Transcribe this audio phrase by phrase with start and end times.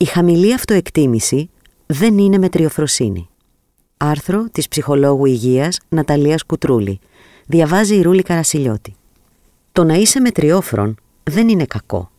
[0.00, 1.50] Η χαμηλή αυτοεκτίμηση
[1.86, 3.28] δεν είναι μετριοφροσύνη.
[3.96, 6.98] Άρθρο της ψυχολόγου υγείας Ναταλίας Κουτρούλη.
[7.46, 8.94] Διαβάζει η Ρούλη Καρασιλιώτη.
[9.72, 12.10] Το να είσαι μετριόφρον δεν είναι κακό.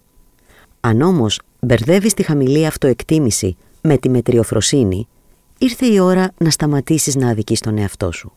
[0.79, 5.07] Αν όμως μπερδεύεις τη χαμηλή αυτοεκτίμηση με τη μετριοφροσύνη,
[5.57, 8.31] ήρθε η ώρα να σταματήσεις να αδικείς τον εαυτό σου.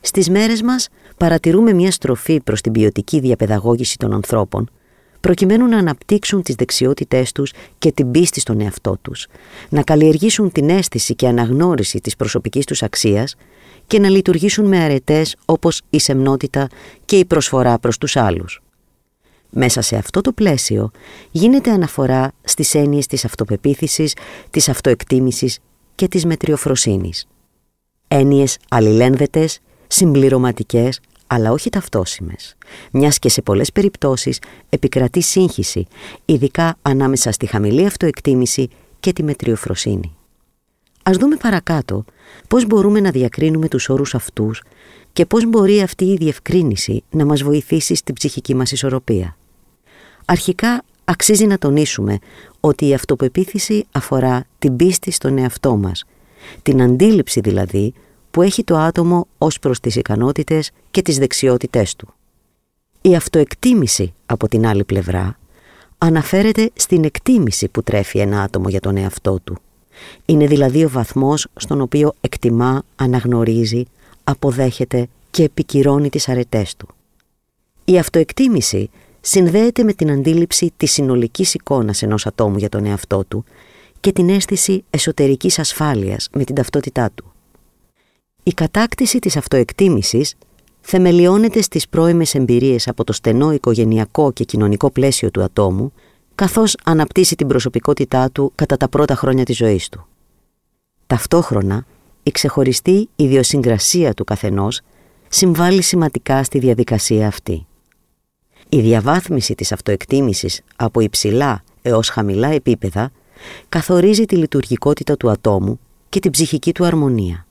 [0.00, 4.70] Στις μέρες μας παρατηρούμε μια στροφή προς την ποιοτική διαπαιδαγώγηση των ανθρώπων,
[5.26, 9.26] προκειμένου να αναπτύξουν τις δεξιότητές τους και την πίστη στον εαυτό τους,
[9.68, 13.34] να καλλιεργήσουν την αίσθηση και αναγνώριση της προσωπικής τους αξίας
[13.86, 16.68] και να λειτουργήσουν με αρετές όπως η σεμνότητα
[17.04, 18.62] και η προσφορά προς τους άλλους.
[19.50, 20.90] Μέσα σε αυτό το πλαίσιο
[21.30, 24.16] γίνεται αναφορά στις έννοιες της αυτοπεποίθησης,
[24.50, 25.58] της αυτοεκτίμησης
[25.94, 27.26] και της μετριοφροσύνης.
[28.08, 32.56] Έννοιες αλληλένδετες, συμπληρωματικές, αλλά όχι ταυτόσιμες,
[32.92, 35.86] μιας και σε πολλές περιπτώσεις επικρατεί σύγχυση,
[36.24, 38.68] ειδικά ανάμεσα στη χαμηλή αυτοεκτίμηση
[39.00, 40.16] και τη μετριοφροσύνη.
[41.02, 42.04] Ας δούμε παρακάτω
[42.48, 44.62] πώς μπορούμε να διακρίνουμε τους όρους αυτούς
[45.12, 49.36] και πώς μπορεί αυτή η διευκρίνηση να μας βοηθήσει στην ψυχική μας ισορροπία.
[50.24, 52.18] Αρχικά αξίζει να τονίσουμε
[52.60, 56.04] ότι η αυτοπεποίθηση αφορά την πίστη στον εαυτό μας,
[56.62, 57.94] την αντίληψη δηλαδή
[58.36, 62.08] που έχει το άτομο ως προς τις ικανότητες και τις δεξιότητές του.
[63.00, 65.38] Η αυτοεκτίμηση από την άλλη πλευρά
[65.98, 69.58] αναφέρεται στην εκτίμηση που τρέφει ένα άτομο για τον εαυτό του.
[70.24, 73.82] Είναι δηλαδή ο βαθμός στον οποίο εκτιμά, αναγνωρίζει,
[74.24, 76.88] αποδέχεται και επικυρώνει τις αρετές του.
[77.84, 78.90] Η αυτοεκτίμηση
[79.20, 83.44] συνδέεται με την αντίληψη της συνολικής εικόνας ενός ατόμου για τον εαυτό του
[84.00, 87.30] και την αίσθηση εσωτερικής ασφάλειας με την ταυτότητά του.
[88.48, 90.34] Η κατάκτηση της αυτοεκτίμησης
[90.80, 95.92] θεμελιώνεται στις πρώιμες εμπειρίες από το στενό οικογενειακό και κοινωνικό πλαίσιο του ατόμου,
[96.34, 100.06] καθώς αναπτύσσει την προσωπικότητά του κατά τα πρώτα χρόνια της ζωής του.
[101.06, 101.86] Ταυτόχρονα,
[102.22, 104.80] η ξεχωριστή ιδιοσυγκρασία του καθενός
[105.28, 107.66] συμβάλλει σημαντικά στη διαδικασία αυτή.
[108.68, 113.10] Η διαβάθμιση της αυτοεκτίμησης από υψηλά έως χαμηλά επίπεδα
[113.68, 117.46] καθορίζει τη λειτουργικότητα του ατόμου και την ψυχική του αρμονία.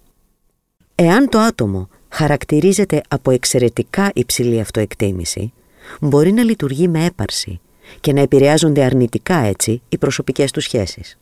[0.98, 5.54] Εάν το άτομο χαρακτηρίζεται από εξαιρετικά υψηλή αυτοεκτίμηση,
[6.02, 7.60] μπορεί να λειτουργεί με έπαρση
[8.00, 11.18] και να επηρεάζονται αρνητικά έτσι οι προσωπικές του σχέσεις.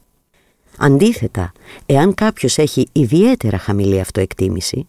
[0.77, 1.51] Αντίθετα,
[1.85, 4.87] εάν κάποιος έχει ιδιαίτερα χαμηλή αυτοεκτίμηση,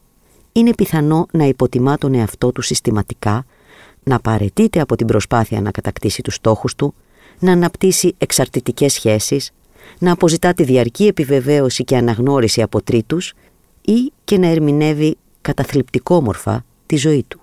[0.52, 3.46] είναι πιθανό να υποτιμά τον εαυτό του συστηματικά,
[4.02, 6.94] να παρετείται από την προσπάθεια να κατακτήσει τους στόχους του,
[7.38, 9.50] να αναπτύσσει εξαρτητικές σχέσεις,
[9.98, 13.34] να αποζητά τη διαρκή επιβεβαίωση και αναγνώριση από τρίτους
[13.84, 17.40] ή και να ερμηνεύει καταθλιπτικόμορφα τη ζωή του.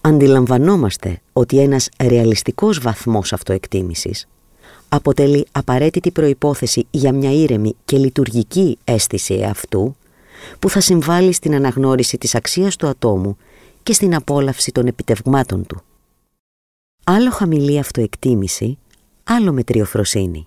[0.00, 4.28] Αντιλαμβανόμαστε ότι ένας ρεαλιστικός βαθμός αυτοεκτίμησης
[4.88, 9.96] αποτελεί απαραίτητη προϋπόθεση για μια ήρεμη και λειτουργική αίσθηση αυτού
[10.58, 13.36] που θα συμβάλλει στην αναγνώριση της αξίας του ατόμου
[13.82, 15.82] και στην απόλαυση των επιτευγμάτων του.
[17.04, 18.78] Άλλο χαμηλή αυτοεκτίμηση,
[19.24, 20.46] άλλο μετριοφροσύνη.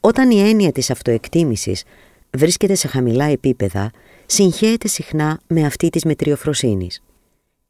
[0.00, 1.84] Όταν η έννοια της αυτοεκτίμησης
[2.30, 3.90] βρίσκεται σε χαμηλά επίπεδα,
[4.26, 7.02] συγχέεται συχνά με αυτή της μετριοφροσύνης.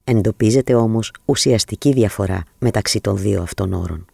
[0.04, 4.06] Εντοπίζεται όμως ουσιαστική διαφορά μεταξύ των δύο αυτών όρων.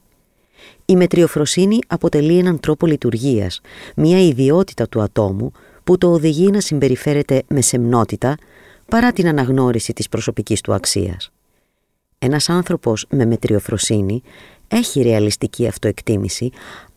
[0.85, 3.61] Η μετριοφροσύνη αποτελεί έναν τρόπο λειτουργίας,
[3.97, 5.53] μια ιδιότητα του ατόμου
[5.85, 8.37] που το οδηγεί να συμπεριφέρεται με σεμνότητα
[8.89, 11.33] παρά την αναγνώριση της προσωπικής του αξίας.
[12.19, 14.23] Ένας άνθρωπος με μετριοφροσύνη
[14.69, 16.51] έχει ρεαλιστική αυτοεκτίμηση,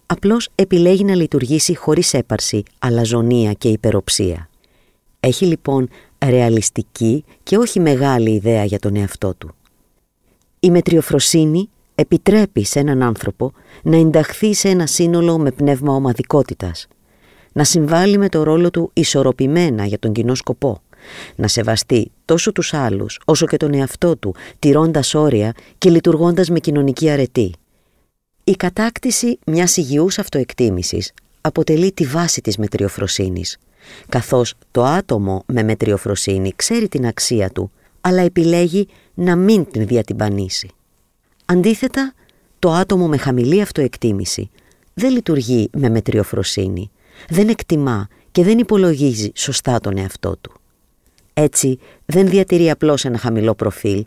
[0.08, 4.50] απλώς επιλέγει να λειτουργήσει χωρίς έπαρση, αλαζονία και υπεροψία.
[5.20, 5.90] Έχει λοιπόν
[6.26, 9.56] ρεαλιστική και όχι μεγάλη ιδέα για τον εαυτό του.
[10.60, 13.52] Η μετριοφροσύνη επιτρέπει σε έναν άνθρωπο
[13.84, 16.88] να ενταχθεί σε ένα σύνολο με πνεύμα ομαδικότητας,
[17.54, 20.82] να συμβάλλει με το ρόλο του ισορροπημένα για τον κοινό σκοπό,
[21.36, 26.60] να σεβαστεί τόσο τους άλλους όσο και τον εαυτό του, τηρώντας όρια και λειτουργώντας με
[26.60, 27.54] κοινωνική αρετή.
[28.50, 33.58] Η κατάκτηση μιας υγιούς αυτοεκτίμησης αποτελεί τη βάση της μετριοφροσύνης,
[34.10, 37.72] καθώς το άτομο με μετριοφροσύνη ξέρει την αξία του,
[38.02, 40.70] αλλά επιλέγει να μην την διατυμπανίσει.
[41.46, 42.14] Αντίθετα,
[42.60, 44.50] το άτομο με χαμηλή αυτοεκτίμηση
[44.94, 46.92] δεν λειτουργεί με μετριοφροσύνη,
[47.30, 50.52] δεν εκτιμά και δεν υπολογίζει σωστά τον εαυτό του.
[51.34, 54.04] Έτσι, δεν διατηρεί απλώς ένα χαμηλό προφίλ,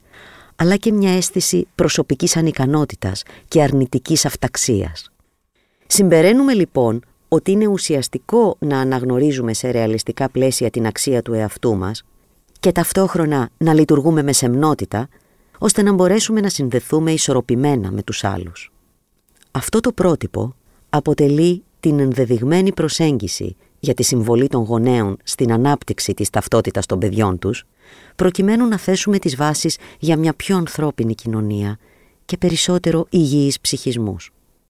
[0.61, 5.11] αλλά και μια αίσθηση προσωπικής ανικανότητας και αρνητικής αυταξίας.
[5.87, 12.05] Συμπεραίνουμε λοιπόν ότι είναι ουσιαστικό να αναγνωρίζουμε σε ρεαλιστικά πλαίσια την αξία του εαυτού μας
[12.61, 15.09] και ταυτόχρονα να λειτουργούμε με σεμνότητα,
[15.59, 18.73] ώστε να μπορέσουμε να συνδεθούμε ισορροπημένα με τους άλλους.
[19.51, 20.55] Αυτό το πρότυπο
[20.91, 27.39] αποτελεί την ενδεδειγμένη προσέγγιση για τη συμβολή των γονέων στην ανάπτυξη της ταυτότητας των παιδιών
[27.39, 27.65] τους,
[28.17, 31.79] προκειμένου να θέσουμε τις βάσεις για μια πιο ανθρώπινη κοινωνία
[32.25, 34.33] και περισσότερο υγιείς ψυχισμούς.